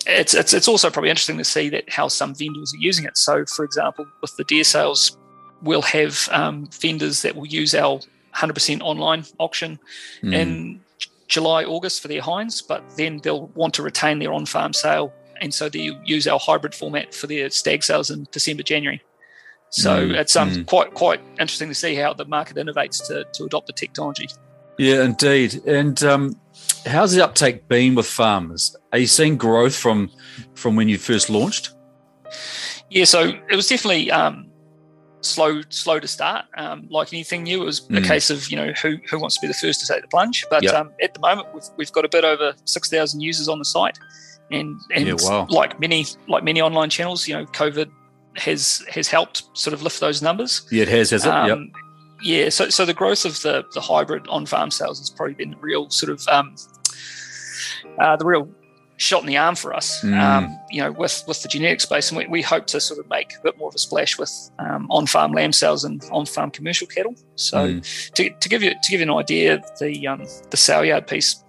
It's, 0.06 0.34
it's 0.34 0.52
it's 0.52 0.66
also 0.66 0.90
probably 0.90 1.10
interesting 1.10 1.38
to 1.38 1.44
see 1.44 1.68
that 1.68 1.88
how 1.88 2.08
some 2.08 2.34
vendors 2.34 2.74
are 2.74 2.78
using 2.78 3.04
it. 3.04 3.16
So, 3.16 3.44
for 3.46 3.64
example, 3.64 4.06
with 4.20 4.34
the 4.36 4.44
deer 4.44 4.64
sales, 4.64 5.16
we'll 5.62 5.82
have 5.82 6.28
um, 6.32 6.68
vendors 6.80 7.22
that 7.22 7.36
will 7.36 7.46
use 7.46 7.74
our 7.74 8.00
100% 8.34 8.80
online 8.80 9.24
auction 9.38 9.78
mm. 10.22 10.34
in 10.34 10.80
July, 11.28 11.64
August 11.64 12.02
for 12.02 12.08
their 12.08 12.20
hinds, 12.20 12.60
but 12.60 12.84
then 12.96 13.18
they'll 13.22 13.46
want 13.48 13.74
to 13.74 13.82
retain 13.82 14.18
their 14.18 14.32
on-farm 14.32 14.72
sale, 14.72 15.12
and 15.40 15.52
so 15.52 15.68
they 15.68 15.90
use 16.04 16.26
our 16.26 16.38
hybrid 16.38 16.74
format 16.74 17.14
for 17.14 17.26
their 17.26 17.48
stag 17.50 17.82
sales 17.82 18.10
in 18.10 18.26
December, 18.30 18.62
January. 18.62 19.02
So 19.70 20.08
mm. 20.08 20.18
it's 20.18 20.36
um, 20.36 20.50
mm. 20.50 20.66
quite 20.66 20.92
quite 20.92 21.20
interesting 21.40 21.68
to 21.68 21.74
see 21.74 21.94
how 21.94 22.12
the 22.12 22.26
market 22.26 22.58
innovates 22.58 23.06
to 23.06 23.24
to 23.32 23.44
adopt 23.44 23.66
the 23.66 23.72
technology. 23.72 24.28
Yeah, 24.78 25.04
indeed. 25.04 25.62
And 25.66 26.02
um, 26.04 26.40
how's 26.84 27.12
the 27.12 27.24
uptake 27.24 27.68
been 27.68 27.94
with 27.94 28.06
farmers? 28.06 28.76
Are 28.92 28.98
you 28.98 29.06
seeing 29.06 29.38
growth 29.38 29.74
from 29.74 30.10
from 30.54 30.76
when 30.76 30.90
you 30.90 30.98
first 30.98 31.30
launched? 31.30 31.74
Yeah, 32.90 33.04
so 33.04 33.32
it 33.50 33.56
was 33.56 33.68
definitely 33.68 34.10
um, 34.10 34.51
slow 35.22 35.62
slow 35.70 35.98
to 35.98 36.08
start. 36.08 36.44
Um, 36.56 36.86
like 36.90 37.12
anything 37.12 37.44
new, 37.44 37.62
it 37.62 37.64
was 37.64 37.80
mm. 37.80 37.98
a 37.98 38.06
case 38.06 38.30
of 38.30 38.48
you 38.50 38.56
know 38.56 38.72
who 38.72 38.98
who 39.08 39.18
wants 39.18 39.36
to 39.36 39.40
be 39.40 39.48
the 39.48 39.54
first 39.54 39.80
to 39.80 39.92
take 39.92 40.02
the 40.02 40.08
plunge. 40.08 40.44
But 40.50 40.62
yep. 40.62 40.74
um, 40.74 40.92
at 41.02 41.14
the 41.14 41.20
moment, 41.20 41.48
we've 41.54 41.64
we've 41.76 41.92
got 41.92 42.04
a 42.04 42.08
bit 42.08 42.24
over 42.24 42.54
six 42.64 42.88
thousand 42.88 43.20
users 43.20 43.48
on 43.48 43.58
the 43.58 43.64
site, 43.64 43.98
and 44.50 44.78
and 44.94 45.06
Yeah, 45.06 45.14
wow. 45.18 45.46
like 45.48 45.80
many 45.80 46.06
like 46.28 46.44
many 46.44 46.60
online 46.60 46.90
channels, 46.90 47.26
you 47.26 47.34
know, 47.34 47.46
COVID 47.46 47.90
has 48.36 48.84
has 48.88 49.08
helped 49.08 49.44
sort 49.54 49.74
of 49.74 49.82
lift 49.82 50.00
those 50.00 50.22
numbers. 50.22 50.66
Yeah, 50.70 50.82
it 50.82 50.88
has, 50.88 51.10
has 51.10 51.24
it? 51.24 51.28
yep. 51.28 51.50
Um, 51.50 51.72
Yeah, 52.22 52.50
so 52.50 52.68
so 52.70 52.84
the 52.84 52.94
growth 52.94 53.24
of 53.24 53.40
the 53.42 53.64
the 53.74 53.80
hybrid 53.80 54.26
on 54.28 54.46
farm 54.46 54.70
sales 54.70 54.98
has 54.98 55.10
probably 55.10 55.34
been 55.34 55.50
the 55.50 55.56
real 55.58 55.90
sort 55.90 56.12
of 56.12 56.26
um, 56.28 56.54
uh, 58.00 58.16
the 58.16 58.24
real 58.24 58.48
shot 58.96 59.20
in 59.22 59.26
the 59.26 59.36
arm 59.36 59.54
for 59.56 59.74
us. 59.74 60.00
Mm. 60.02 60.20
Um, 60.20 60.58
you 60.70 60.80
know, 60.82 60.92
with 60.92 61.24
with 61.26 61.42
the 61.42 61.48
genetic 61.48 61.80
space, 61.80 62.10
and 62.10 62.18
we, 62.18 62.26
we 62.26 62.42
hope 62.42 62.66
to 62.68 62.80
sort 62.80 63.00
of 63.00 63.08
make 63.08 63.34
a 63.38 63.42
bit 63.42 63.58
more 63.58 63.68
of 63.68 63.74
a 63.74 63.78
splash 63.78 64.18
with 64.18 64.30
um, 64.58 64.86
on 64.90 65.06
farm 65.06 65.32
lamb 65.32 65.52
sales 65.52 65.84
and 65.84 66.02
on 66.12 66.26
farm 66.26 66.50
commercial 66.50 66.86
cattle. 66.86 67.14
So 67.36 67.58
Mm. 67.68 68.12
to, 68.14 68.30
to 68.30 68.48
give 68.48 68.62
you 68.62 68.70
to 68.70 68.90
give 68.90 69.00
you 69.00 69.10
an 69.12 69.18
idea, 69.18 69.62
the 69.80 70.06
um, 70.08 70.24
the 70.50 70.56
sale 70.56 70.84
yard 70.84 71.06
piece, 71.06 71.42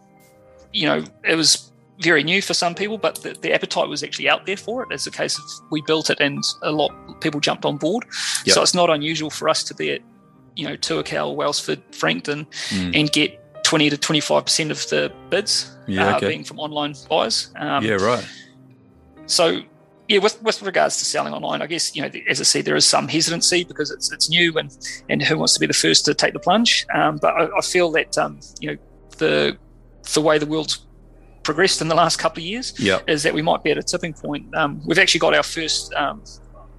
you 0.71 0.87
know, 0.87 1.03
it 1.23 1.35
was 1.35 1.69
very 1.99 2.23
new 2.23 2.41
for 2.41 2.53
some 2.55 2.73
people, 2.73 2.97
but 2.97 3.15
the, 3.21 3.33
the 3.41 3.53
appetite 3.53 3.87
was 3.87 4.03
actually 4.03 4.27
out 4.27 4.45
there 4.45 4.57
for 4.57 4.83
it. 4.83 4.89
As 4.91 5.05
a 5.07 5.11
case 5.11 5.37
of 5.37 5.45
we 5.69 5.81
built 5.83 6.09
it 6.09 6.19
and 6.19 6.43
a 6.63 6.71
lot 6.71 6.91
of 7.07 7.19
people 7.21 7.39
jumped 7.39 7.65
on 7.65 7.77
board. 7.77 8.03
Yep. 8.45 8.55
So 8.55 8.61
it's 8.63 8.73
not 8.73 8.89
unusual 8.89 9.29
for 9.29 9.47
us 9.47 9.63
to 9.65 9.75
be 9.75 9.91
at, 9.91 10.01
you 10.55 10.67
know, 10.67 10.75
Tuakau, 10.75 11.35
Wellsford, 11.35 11.81
Frankton, 11.91 12.45
Mm. 12.69 12.99
and 12.99 13.11
get 13.11 13.39
20 13.63 13.89
to 13.91 13.97
25% 13.97 14.69
of 14.71 14.77
the 14.89 15.11
bids 15.29 15.75
Yeah, 15.87 16.13
uh, 16.13 16.17
okay. 16.17 16.27
being 16.29 16.43
from 16.43 16.59
online 16.59 16.93
buyers. 17.09 17.51
Um, 17.55 17.83
yeah, 17.83 17.93
right. 17.93 18.25
so 19.25 19.61
yeah, 20.09 20.19
with, 20.19 20.41
with 20.43 20.61
regards 20.61 20.97
to 20.99 21.05
selling 21.05 21.33
online, 21.33 21.61
I 21.61 21.67
guess 21.67 21.95
you 21.95 22.01
know, 22.01 22.09
as 22.29 22.39
I 22.41 22.43
said, 22.43 22.65
there 22.65 22.75
is 22.75 22.85
some 22.85 23.07
hesitancy 23.07 23.63
because 23.63 23.89
it's 23.89 24.11
it's 24.11 24.29
new 24.29 24.57
and 24.57 24.69
and 25.09 25.21
who 25.23 25.37
wants 25.37 25.53
to 25.53 25.59
be 25.61 25.65
the 25.65 25.73
first 25.73 26.03
to 26.05 26.13
take 26.13 26.33
the 26.33 26.39
plunge. 26.39 26.85
Um, 26.93 27.17
but 27.21 27.33
I, 27.33 27.47
I 27.57 27.61
feel 27.61 27.89
that 27.93 28.17
um, 28.17 28.39
you 28.59 28.71
know 28.71 28.77
the 29.17 29.57
the 30.13 30.21
way 30.21 30.37
the 30.37 30.45
world's 30.45 30.85
progressed 31.43 31.81
in 31.81 31.87
the 31.87 31.95
last 31.95 32.17
couple 32.19 32.41
of 32.41 32.45
years 32.45 32.73
Yeah. 32.77 32.99
is 33.07 33.23
that 33.23 33.33
we 33.33 33.41
might 33.41 33.63
be 33.63 33.71
at 33.71 33.77
a 33.77 33.83
tipping 33.83 34.13
point. 34.13 34.53
Um, 34.55 34.81
we've 34.85 34.99
actually 34.99 35.19
got 35.19 35.33
our 35.33 35.43
first 35.43 35.93
um, 35.93 36.21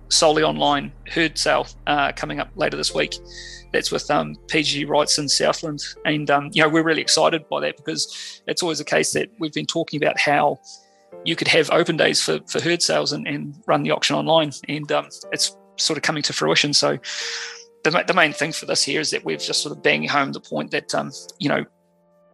solely 0.08 0.42
online 0.42 0.92
herd 1.08 1.38
sale 1.38 1.66
uh, 1.86 2.12
coming 2.12 2.40
up 2.40 2.50
later 2.56 2.76
this 2.76 2.94
week. 2.94 3.14
That's 3.72 3.90
with 3.90 4.08
um, 4.10 4.36
PGG 4.46 4.86
Wrightson 4.86 5.20
in 5.20 5.28
Southland, 5.28 5.82
and 6.04 6.30
um, 6.30 6.50
you 6.52 6.62
know 6.62 6.68
we're 6.68 6.84
really 6.84 7.02
excited 7.02 7.48
by 7.48 7.60
that 7.60 7.76
because 7.76 8.42
it's 8.46 8.62
always 8.62 8.80
a 8.80 8.84
case 8.84 9.12
that 9.12 9.30
we've 9.38 9.52
been 9.52 9.66
talking 9.66 10.02
about 10.02 10.18
how 10.18 10.60
you 11.24 11.34
could 11.36 11.48
have 11.48 11.70
open 11.70 11.96
days 11.96 12.20
for, 12.20 12.40
for 12.46 12.60
herd 12.60 12.82
sales 12.82 13.12
and, 13.12 13.26
and 13.26 13.54
run 13.66 13.82
the 13.82 13.90
auction 13.90 14.14
online, 14.16 14.52
and 14.68 14.90
um, 14.92 15.08
it's 15.32 15.56
sort 15.76 15.96
of 15.96 16.02
coming 16.02 16.22
to 16.22 16.32
fruition. 16.32 16.72
So 16.72 16.98
the, 17.82 18.04
the 18.06 18.14
main 18.14 18.32
thing 18.32 18.52
for 18.52 18.66
this 18.66 18.82
here 18.82 19.00
is 19.00 19.10
that 19.10 19.24
we've 19.24 19.40
just 19.40 19.62
sort 19.62 19.76
of 19.76 19.82
banging 19.82 20.08
home 20.08 20.32
the 20.32 20.40
point 20.40 20.70
that 20.70 20.94
um, 20.94 21.10
you 21.38 21.48
know 21.48 21.64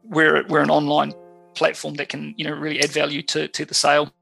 we're 0.05 0.47
we're 0.49 0.61
an 0.61 0.71
online 0.71 1.13
platform 1.55 1.95
that 1.95 2.09
can 2.09 2.35
you 2.37 2.45
know 2.45 2.53
really 2.53 2.81
add 2.81 2.91
value 2.91 3.23
to 3.23 3.49
to 3.49 3.65
the 3.65 3.75
sale. 3.75 4.13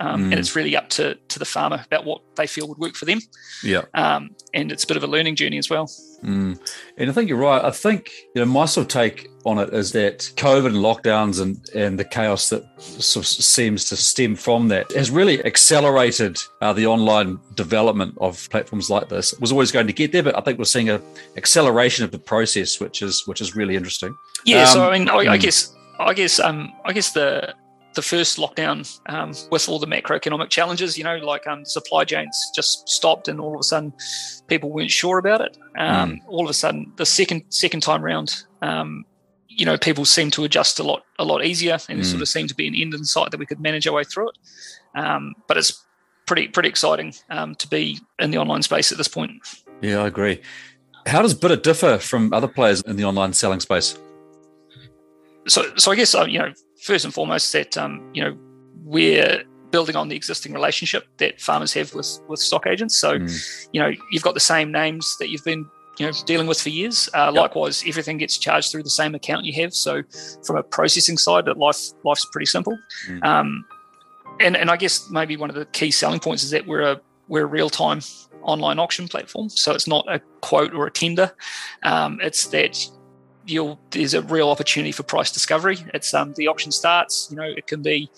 Um, 0.00 0.18
Mm. 0.18 0.24
And 0.32 0.34
it's 0.34 0.56
really 0.56 0.76
up 0.76 0.88
to, 0.90 1.14
to 1.14 1.38
the 1.38 1.44
farmer 1.44 1.82
about 1.86 2.04
what 2.04 2.22
they 2.36 2.46
feel 2.46 2.66
would 2.68 2.78
work 2.78 2.94
for 2.94 3.04
them. 3.04 3.20
Yeah. 3.62 3.82
Um, 3.94 4.30
and 4.52 4.72
it's 4.72 4.84
a 4.84 4.86
bit 4.86 4.96
of 4.96 5.04
a 5.04 5.06
learning 5.06 5.36
journey 5.36 5.58
as 5.58 5.70
well. 5.70 5.86
Mm. 6.24 6.58
And 6.96 7.10
I 7.10 7.12
think 7.12 7.28
you're 7.28 7.38
right. 7.38 7.64
I 7.64 7.70
think 7.70 8.10
you 8.34 8.40
know 8.40 8.46
my 8.46 8.66
sort 8.66 8.86
of 8.86 8.88
take 8.88 9.28
on 9.44 9.58
it 9.58 9.72
is 9.72 9.92
that 9.92 10.18
COVID 10.36 10.66
and 10.66 10.76
lockdowns 10.76 11.40
and 11.40 11.56
and 11.74 11.98
the 11.98 12.04
chaos 12.04 12.48
that 12.48 12.64
sort 12.80 13.24
of 13.24 13.28
seems 13.28 13.88
to 13.90 13.96
stem 13.96 14.34
from 14.34 14.68
that 14.68 14.90
has 14.92 15.10
really 15.10 15.44
accelerated 15.44 16.38
uh, 16.60 16.72
the 16.72 16.86
online 16.86 17.38
development 17.54 18.16
of 18.20 18.48
platforms 18.50 18.90
like 18.90 19.08
this. 19.08 19.32
It 19.32 19.40
was 19.40 19.52
always 19.52 19.70
going 19.70 19.86
to 19.86 19.92
get 19.92 20.10
there, 20.10 20.24
but 20.24 20.36
I 20.36 20.40
think 20.40 20.58
we're 20.58 20.64
seeing 20.64 20.90
a 20.90 21.00
acceleration 21.36 22.04
of 22.04 22.10
the 22.10 22.18
process, 22.18 22.80
which 22.80 23.00
is 23.00 23.26
which 23.26 23.40
is 23.40 23.54
really 23.54 23.76
interesting. 23.76 24.16
Yeah, 24.44 24.64
so 24.64 24.82
Um, 24.82 24.88
I 24.88 24.98
mean, 24.98 25.08
I, 25.08 25.16
I 25.18 25.38
mm. 25.38 25.40
guess, 25.40 25.74
I 26.00 26.14
guess, 26.14 26.40
um, 26.40 26.72
I 26.84 26.92
guess 26.92 27.12
the 27.12 27.54
the 27.98 28.02
first 28.02 28.38
lockdown 28.38 28.78
um, 29.06 29.32
with 29.50 29.68
all 29.68 29.80
the 29.80 29.86
macroeconomic 29.88 30.50
challenges, 30.50 30.96
you 30.96 31.02
know, 31.02 31.16
like 31.16 31.44
um, 31.48 31.64
supply 31.64 32.04
chains 32.04 32.36
just 32.54 32.88
stopped, 32.88 33.26
and 33.26 33.40
all 33.40 33.54
of 33.54 33.60
a 33.60 33.64
sudden, 33.64 33.92
people 34.46 34.70
weren't 34.70 34.92
sure 34.92 35.18
about 35.18 35.40
it. 35.40 35.58
Um, 35.76 36.20
All 36.28 36.44
of 36.44 36.50
a 36.50 36.54
sudden, 36.54 36.92
the 36.94 37.04
second 37.04 37.42
second 37.48 37.80
time 37.80 38.02
round, 38.04 38.44
um, 38.62 39.04
you 39.48 39.66
know, 39.66 39.76
people 39.76 40.04
seemed 40.04 40.32
to 40.34 40.44
adjust 40.44 40.78
a 40.78 40.84
lot 40.84 41.02
a 41.18 41.24
lot 41.24 41.44
easier, 41.44 41.78
and 41.88 41.98
there 41.98 42.04
Mm. 42.06 42.10
sort 42.10 42.22
of 42.22 42.28
seemed 42.28 42.48
to 42.50 42.54
be 42.54 42.68
an 42.68 42.74
end 42.76 42.94
in 42.94 43.04
sight 43.04 43.32
that 43.32 43.40
we 43.40 43.46
could 43.46 43.58
manage 43.58 43.84
our 43.88 43.94
way 43.94 44.04
through 44.04 44.28
it. 44.28 44.36
Um, 44.94 45.34
but 45.48 45.56
it's 45.56 45.84
pretty 46.26 46.46
pretty 46.46 46.68
exciting 46.68 47.14
um, 47.30 47.56
to 47.56 47.66
be 47.68 47.98
in 48.20 48.30
the 48.30 48.38
online 48.38 48.62
space 48.62 48.92
at 48.92 48.98
this 48.98 49.08
point. 49.08 49.32
Yeah, 49.82 50.04
I 50.04 50.06
agree. 50.06 50.40
How 51.06 51.20
does 51.22 51.34
Bidr 51.34 51.60
differ 51.62 51.98
from 51.98 52.32
other 52.32 52.48
players 52.48 52.80
in 52.82 52.94
the 52.96 53.04
online 53.04 53.32
selling 53.32 53.58
space? 53.60 53.98
so 55.48 55.60
so 55.76 55.90
I 55.90 55.96
guess 55.96 56.14
uh, 56.14 56.26
you 56.28 56.38
know 56.38 56.52
first 56.80 57.04
and 57.04 57.12
foremost 57.14 57.52
that 57.52 57.76
um, 57.76 58.08
you 58.14 58.22
know 58.22 58.36
we're 58.84 59.42
building 59.70 59.96
on 59.96 60.08
the 60.08 60.16
existing 60.16 60.52
relationship 60.54 61.06
that 61.18 61.40
farmers 61.40 61.72
have 61.74 61.92
with 61.94 62.20
with 62.28 62.40
stock 62.40 62.66
agents. 62.66 62.98
So 62.98 63.18
Mm. 63.18 63.68
you 63.72 63.80
know 63.80 63.90
you've 64.10 64.22
got 64.22 64.34
the 64.34 64.40
same 64.40 64.72
names 64.72 65.16
that 65.20 65.28
you've 65.28 65.44
been 65.44 65.66
you 65.98 66.06
know 66.06 66.12
dealing 66.26 66.46
with 66.46 66.60
for 66.60 66.70
years. 66.70 67.08
Uh, 67.12 67.30
Yep. 67.34 67.42
Likewise, 67.42 67.84
everything 67.86 68.18
gets 68.18 68.38
charged 68.38 68.70
through 68.70 68.84
the 68.84 68.90
same 68.90 69.14
account 69.14 69.44
you 69.44 69.52
have. 69.62 69.74
So 69.74 70.02
from 70.46 70.56
a 70.56 70.62
processing 70.62 71.18
side, 71.18 71.44
that 71.46 71.58
life 71.58 71.78
life's 72.04 72.26
pretty 72.32 72.46
simple. 72.46 72.78
Mm. 73.08 73.24
Um, 73.24 73.64
and 74.40 74.56
and 74.56 74.70
I 74.70 74.76
guess 74.76 75.10
maybe 75.10 75.36
one 75.36 75.50
of 75.50 75.56
the 75.56 75.66
key 75.66 75.90
selling 75.90 76.20
points 76.20 76.42
is 76.44 76.50
that 76.50 76.66
we're 76.66 76.82
a 76.82 77.00
we're 77.26 77.42
a 77.42 77.46
real 77.46 77.68
time 77.68 78.00
online 78.42 78.78
auction 78.78 79.08
platform. 79.08 79.48
So 79.50 79.72
it's 79.72 79.86
not 79.88 80.06
a 80.08 80.20
quote 80.40 80.72
or 80.72 80.86
a 80.86 80.90
tender. 80.90 81.32
Um, 81.82 82.20
it's 82.22 82.46
that 82.46 82.78
you'll 83.48 83.80
there's 83.90 84.14
a 84.14 84.22
real 84.22 84.50
opportunity 84.50 84.92
for 84.92 85.02
price 85.02 85.30
discovery. 85.32 85.78
It's 85.94 86.12
um, 86.14 86.34
the 86.34 86.48
auction 86.48 86.72
starts. 86.72 87.28
You 87.30 87.36
know, 87.36 87.44
it 87.44 87.66
can 87.66 87.82
be 87.82 88.10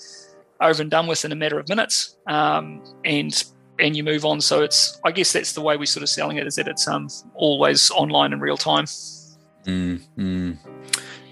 over 0.60 0.82
and 0.82 0.90
done 0.90 1.06
with 1.06 1.24
in 1.24 1.32
a 1.32 1.36
matter 1.36 1.58
of 1.58 1.68
minutes, 1.68 2.16
um, 2.26 2.82
and 3.04 3.44
and 3.78 3.96
you 3.96 4.04
move 4.04 4.24
on. 4.24 4.40
So 4.40 4.62
it's 4.62 5.00
I 5.04 5.12
guess 5.12 5.32
that's 5.32 5.52
the 5.52 5.60
way 5.60 5.76
we're 5.76 5.86
sort 5.86 6.02
of 6.02 6.08
selling 6.08 6.36
it 6.36 6.46
is 6.46 6.56
that 6.56 6.68
it's 6.68 6.86
um, 6.86 7.08
always 7.34 7.90
online 7.90 8.32
in 8.32 8.40
real 8.40 8.56
time. 8.56 8.84
Mm, 9.64 10.00
mm. 10.18 10.58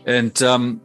And 0.06 0.42
um, 0.42 0.80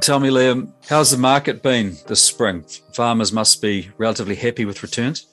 tell 0.00 0.18
me, 0.18 0.30
Liam, 0.30 0.72
how's 0.88 1.10
the 1.10 1.18
market 1.18 1.62
been 1.62 1.96
this 2.06 2.22
spring? 2.22 2.64
Farmers 2.94 3.32
must 3.32 3.60
be 3.60 3.90
relatively 3.98 4.34
happy 4.34 4.64
with 4.64 4.82
returns. 4.82 5.26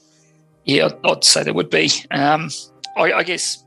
Yeah, 0.66 0.86
I'd, 0.86 1.06
I'd 1.06 1.24
say 1.24 1.44
they 1.44 1.52
would 1.52 1.70
be. 1.70 1.90
Um, 2.12 2.50
I, 2.98 3.14
I 3.14 3.24
guess 3.24 3.63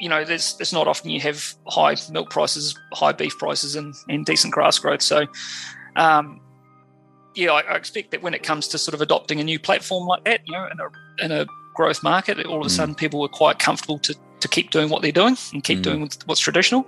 you 0.00 0.08
know 0.08 0.24
there's 0.24 0.56
there's 0.56 0.72
not 0.72 0.88
often 0.88 1.10
you 1.10 1.20
have 1.20 1.54
high 1.66 1.96
milk 2.10 2.30
prices, 2.30 2.78
high 2.92 3.12
beef 3.12 3.36
prices, 3.38 3.76
and, 3.76 3.94
and 4.08 4.24
decent 4.26 4.52
grass 4.52 4.78
growth. 4.78 5.02
So. 5.02 5.26
Um, 5.96 6.40
yeah, 7.36 7.52
I, 7.52 7.60
I 7.60 7.76
expect 7.76 8.10
that 8.10 8.22
when 8.22 8.34
it 8.34 8.42
comes 8.42 8.66
to 8.68 8.78
sort 8.78 8.92
of 8.92 9.00
adopting 9.00 9.38
a 9.38 9.44
new 9.44 9.58
platform 9.60 10.04
like 10.06 10.24
that, 10.24 10.40
you 10.46 10.52
know, 10.52 10.66
in 10.66 10.80
a 10.80 11.24
in 11.24 11.30
a 11.32 11.46
growth 11.74 12.02
market, 12.02 12.44
all 12.44 12.58
of 12.60 12.66
a 12.66 12.68
Mm. 12.68 12.76
sudden 12.76 12.94
people 12.96 13.20
were 13.20 13.28
quite 13.28 13.60
comfortable 13.60 13.98
to 14.00 14.14
to 14.40 14.48
keep 14.48 14.70
doing 14.70 14.88
what 14.88 15.02
they're 15.02 15.12
doing 15.12 15.36
and 15.52 15.62
keep 15.62 15.78
Mm. 15.80 15.82
doing 15.82 16.00
what's- 16.26 16.40
traditional. 16.40 16.86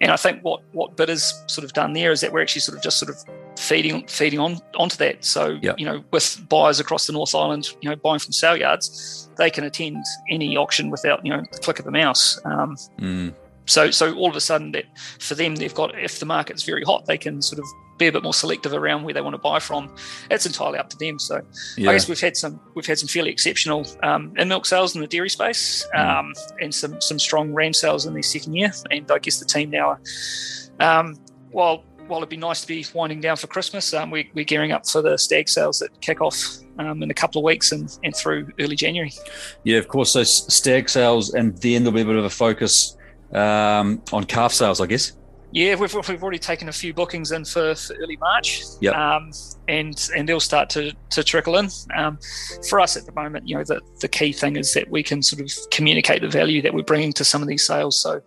And 0.00 0.10
I 0.10 0.16
think 0.16 0.42
what 0.42 0.60
what 0.72 0.96
Bidr's 0.96 1.32
sort 1.46 1.64
of 1.64 1.72
done 1.72 1.92
there 1.92 2.10
is 2.12 2.20
that 2.20 2.32
we're 2.32 2.42
actually 2.42 2.60
sort 2.62 2.76
of 2.76 2.82
just 2.82 2.98
sort 2.98 3.10
of 3.10 3.16
feeding 3.58 4.06
feeding 4.08 4.38
on 4.40 4.60
onto 4.76 4.96
that. 4.96 5.24
So 5.24 5.58
Yeah. 5.62 5.74
you 5.78 5.84
know, 5.86 6.02
with 6.10 6.40
buyers 6.48 6.80
across 6.80 7.06
the 7.06 7.12
North 7.12 7.34
Island, 7.34 7.70
you 7.80 7.88
know, 7.90 7.96
buying 7.96 8.18
from 8.18 8.32
sale 8.32 8.56
yards, 8.56 9.28
they 9.38 9.50
can 9.50 9.64
attend 9.64 10.04
any 10.30 10.56
auction 10.56 10.90
without 10.90 11.24
you 11.24 11.32
know 11.32 11.42
the 11.52 11.58
click 11.58 11.78
of 11.78 11.84
the 11.84 11.90
mouse. 11.92 12.38
Um, 12.44 12.76
Mm, 13.00 13.32
so 13.68 13.90
so 13.90 14.14
all 14.14 14.30
of 14.30 14.36
a 14.36 14.40
sudden 14.40 14.72
that 14.72 14.86
for 15.20 15.34
them 15.34 15.54
they've 15.56 15.74
got 15.74 15.96
if 15.98 16.18
the 16.18 16.26
market's 16.26 16.62
very 16.62 16.82
hot, 16.82 17.06
they 17.06 17.18
can 17.18 17.40
sort 17.42 17.58
of 17.58 17.66
be 17.98 18.06
a 18.06 18.12
bit 18.12 18.22
more 18.22 18.32
selective 18.34 18.72
around 18.72 19.02
where 19.02 19.12
they 19.12 19.20
want 19.20 19.34
to 19.34 19.40
buy 19.40 19.58
from. 19.58 19.94
It's 20.30 20.46
entirely 20.46 20.78
up 20.78 20.88
to 20.90 20.96
them. 20.96 21.18
So 21.18 21.42
yeah. 21.76 21.90
I 21.90 21.92
guess 21.92 22.08
we've 22.08 22.20
had 22.20 22.36
some 22.36 22.60
we've 22.74 22.86
had 22.86 22.98
some 22.98 23.08
fairly 23.08 23.30
exceptional 23.30 23.86
um, 24.02 24.32
in 24.36 24.48
milk 24.48 24.66
sales 24.66 24.94
in 24.94 25.00
the 25.00 25.06
dairy 25.06 25.30
space, 25.30 25.86
um, 25.94 26.32
and 26.60 26.74
some 26.74 27.00
some 27.00 27.18
strong 27.18 27.52
ram 27.52 27.74
sales 27.74 28.06
in 28.06 28.14
their 28.14 28.22
second 28.22 28.54
year. 28.54 28.72
And 28.90 29.10
I 29.10 29.18
guess 29.18 29.38
the 29.38 29.46
team 29.46 29.70
now, 29.70 29.90
are, 29.90 30.00
um, 30.80 31.16
while 31.50 31.84
while 32.06 32.20
it'd 32.20 32.30
be 32.30 32.38
nice 32.38 32.62
to 32.62 32.66
be 32.66 32.86
winding 32.94 33.20
down 33.20 33.36
for 33.36 33.48
Christmas, 33.48 33.92
um, 33.92 34.10
we, 34.10 34.30
we're 34.32 34.44
gearing 34.44 34.72
up 34.72 34.88
for 34.88 35.02
the 35.02 35.18
stag 35.18 35.46
sales 35.46 35.78
that 35.80 36.00
kick 36.00 36.22
off 36.22 36.38
um, 36.78 37.02
in 37.02 37.10
a 37.10 37.14
couple 37.14 37.40
of 37.40 37.44
weeks 37.44 37.70
and, 37.70 37.98
and 38.02 38.16
through 38.16 38.48
early 38.58 38.76
January. 38.76 39.12
yeah, 39.64 39.76
of 39.76 39.88
course. 39.88 40.12
So 40.12 40.24
stag 40.24 40.88
sales, 40.88 41.34
and 41.34 41.56
then 41.58 41.84
there'll 41.84 41.94
be 41.94 42.00
a 42.00 42.06
bit 42.06 42.16
of 42.16 42.24
a 42.24 42.30
focus 42.30 42.96
um, 43.32 44.02
on 44.12 44.24
calf 44.24 44.52
sales, 44.52 44.80
I 44.80 44.86
guess. 44.86 45.12
Yeah, 45.50 45.76
we've, 45.76 45.94
we've 45.94 46.22
already 46.22 46.38
taken 46.38 46.68
a 46.68 46.72
few 46.72 46.92
bookings 46.92 47.32
in 47.32 47.46
for, 47.46 47.74
for 47.74 47.94
early 47.94 48.18
March. 48.18 48.62
Yep. 48.82 48.94
Um, 48.94 49.30
and 49.66 50.10
and 50.14 50.28
they'll 50.28 50.40
start 50.40 50.68
to, 50.70 50.92
to 51.10 51.24
trickle 51.24 51.56
in. 51.56 51.70
Um, 51.96 52.18
for 52.68 52.80
us 52.80 52.98
at 52.98 53.06
the 53.06 53.12
moment, 53.12 53.48
you 53.48 53.56
know, 53.56 53.64
the, 53.64 53.80
the 54.00 54.08
key 54.08 54.32
thing 54.32 54.56
is 54.56 54.74
that 54.74 54.90
we 54.90 55.02
can 55.02 55.22
sort 55.22 55.40
of 55.40 55.50
communicate 55.70 56.20
the 56.20 56.28
value 56.28 56.60
that 56.60 56.74
we're 56.74 56.82
bringing 56.82 57.14
to 57.14 57.24
some 57.24 57.40
of 57.40 57.48
these 57.48 57.66
sales. 57.66 57.98
So 57.98 58.20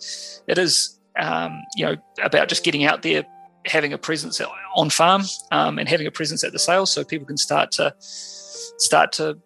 it 0.47 0.57
is, 0.57 0.99
um, 1.19 1.61
you 1.75 1.85
know, 1.85 1.95
about 2.23 2.49
just 2.49 2.63
getting 2.63 2.85
out 2.85 3.03
there, 3.03 3.23
having 3.67 3.93
a 3.93 3.99
presence 3.99 4.41
on 4.75 4.89
farm, 4.89 5.21
um, 5.51 5.77
and 5.77 5.87
having 5.87 6.07
a 6.07 6.11
presence 6.11 6.43
at 6.43 6.53
the 6.53 6.59
sales, 6.59 6.91
so 6.91 7.03
people 7.03 7.27
can 7.27 7.37
start 7.37 7.71
to 7.73 7.93
start 7.99 9.11
to, 9.11 9.37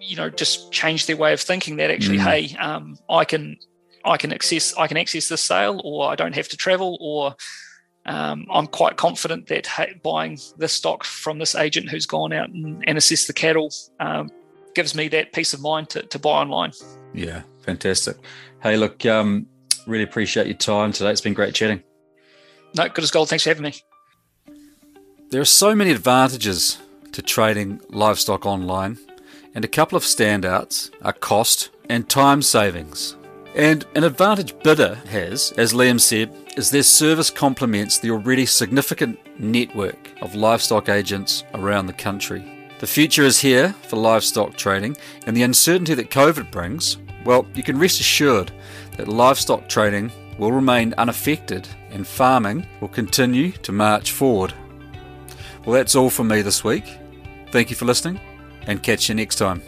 you 0.00 0.16
know, 0.16 0.30
just 0.30 0.72
change 0.72 1.04
their 1.04 1.18
way 1.18 1.34
of 1.34 1.40
thinking. 1.40 1.76
That 1.76 1.90
actually, 1.90 2.16
Mm. 2.16 2.22
hey, 2.22 2.56
um, 2.56 2.98
I 3.10 3.26
can 3.26 3.58
I 4.04 4.16
can 4.16 4.32
access 4.32 4.74
I 4.76 4.86
can 4.86 4.96
access 4.96 5.28
this 5.28 5.40
sale, 5.40 5.80
or 5.84 6.08
I 6.08 6.14
don't 6.14 6.34
have 6.34 6.48
to 6.48 6.56
travel, 6.56 6.96
or 7.00 7.34
um, 8.06 8.46
I'm 8.50 8.66
quite 8.66 8.96
confident 8.96 9.48
that 9.48 9.68
buying 10.02 10.38
this 10.56 10.72
stock 10.72 11.04
from 11.04 11.38
this 11.38 11.54
agent 11.54 11.90
who's 11.90 12.06
gone 12.06 12.32
out 12.32 12.48
and, 12.48 12.82
and 12.86 12.96
assessed 12.96 13.26
the 13.26 13.34
cattle 13.34 13.70
um, 14.00 14.30
gives 14.74 14.94
me 14.94 15.08
that 15.08 15.32
peace 15.32 15.52
of 15.52 15.60
mind 15.60 15.90
to, 15.90 16.02
to 16.02 16.18
buy 16.18 16.40
online. 16.40 16.72
Yeah, 17.12 17.42
fantastic. 17.60 18.16
Hey, 18.62 18.76
look, 18.76 19.04
um, 19.04 19.46
really 19.86 20.04
appreciate 20.04 20.46
your 20.46 20.56
time 20.56 20.92
today. 20.92 21.10
It's 21.10 21.20
been 21.20 21.34
great 21.34 21.54
chatting. 21.54 21.82
No, 22.74 22.88
good 22.88 23.04
as 23.04 23.10
gold. 23.10 23.28
Thanks 23.28 23.44
for 23.44 23.50
having 23.50 23.64
me. 23.64 23.74
There 25.30 25.40
are 25.42 25.46
so 25.46 25.74
many 25.74 25.90
advantages 25.90 26.78
to 27.12 27.20
trading 27.20 27.80
livestock 27.90 28.46
online, 28.46 28.96
and 29.54 29.64
a 29.64 29.68
couple 29.68 29.96
of 29.96 30.02
standouts 30.02 30.90
are 31.02 31.12
cost 31.12 31.68
and 31.90 32.08
time 32.08 32.40
savings. 32.40 33.17
And 33.58 33.84
an 33.96 34.04
advantage 34.04 34.54
bidr 34.58 35.04
has, 35.06 35.52
as 35.58 35.72
Liam 35.72 36.00
said, 36.00 36.32
is 36.56 36.70
their 36.70 36.84
service 36.84 37.28
complements 37.28 37.98
the 37.98 38.12
already 38.12 38.46
significant 38.46 39.18
network 39.36 40.12
of 40.22 40.36
livestock 40.36 40.88
agents 40.88 41.42
around 41.54 41.86
the 41.86 41.92
country. 41.92 42.68
The 42.78 42.86
future 42.86 43.24
is 43.24 43.40
here 43.40 43.74
for 43.88 43.96
livestock 43.96 44.56
trading, 44.56 44.96
and 45.26 45.36
the 45.36 45.42
uncertainty 45.42 45.94
that 45.94 46.12
COVID 46.12 46.52
brings, 46.52 46.98
well, 47.24 47.44
you 47.52 47.64
can 47.64 47.80
rest 47.80 47.98
assured 47.98 48.52
that 48.96 49.08
livestock 49.08 49.68
trading 49.68 50.12
will 50.38 50.52
remain 50.52 50.94
unaffected 50.96 51.66
and 51.90 52.06
farming 52.06 52.64
will 52.80 52.86
continue 52.86 53.50
to 53.50 53.72
march 53.72 54.12
forward. 54.12 54.54
Well, 55.66 55.74
that's 55.74 55.96
all 55.96 56.10
from 56.10 56.28
me 56.28 56.42
this 56.42 56.62
week. 56.62 56.84
Thank 57.50 57.70
you 57.70 57.76
for 57.76 57.86
listening, 57.86 58.20
and 58.68 58.84
catch 58.84 59.08
you 59.08 59.16
next 59.16 59.34
time. 59.34 59.62